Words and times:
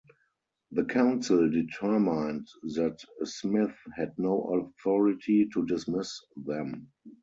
The 0.71 0.85
council 0.85 1.47
determined 1.47 2.47
that 2.73 2.97
Smith 3.23 3.77
had 3.95 4.17
no 4.17 4.71
authority 4.83 5.47
to 5.53 5.63
dismiss 5.67 6.25
them. 6.35 6.91